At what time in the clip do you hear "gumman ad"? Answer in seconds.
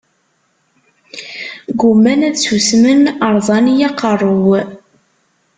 1.79-2.35